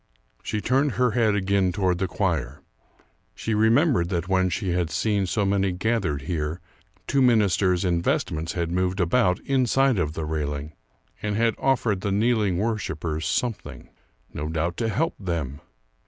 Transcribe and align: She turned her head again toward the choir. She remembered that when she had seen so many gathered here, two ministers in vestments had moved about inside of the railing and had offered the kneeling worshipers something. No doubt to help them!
She 0.41 0.61
turned 0.61 0.93
her 0.93 1.11
head 1.11 1.35
again 1.35 1.71
toward 1.71 1.99
the 1.99 2.07
choir. 2.07 2.63
She 3.35 3.53
remembered 3.53 4.09
that 4.09 4.27
when 4.27 4.49
she 4.49 4.69
had 4.69 4.89
seen 4.89 5.27
so 5.27 5.45
many 5.45 5.71
gathered 5.71 6.23
here, 6.23 6.59
two 7.05 7.21
ministers 7.21 7.85
in 7.85 8.01
vestments 8.01 8.53
had 8.53 8.71
moved 8.71 8.99
about 8.99 9.39
inside 9.41 9.99
of 9.99 10.13
the 10.13 10.25
railing 10.25 10.73
and 11.21 11.35
had 11.35 11.53
offered 11.59 12.01
the 12.01 12.11
kneeling 12.11 12.57
worshipers 12.57 13.27
something. 13.27 13.89
No 14.33 14.49
doubt 14.49 14.75
to 14.77 14.89
help 14.89 15.13
them! 15.19 15.61